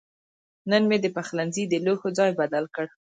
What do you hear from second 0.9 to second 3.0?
د پخلنځي د لوښو ځای بدل کړ.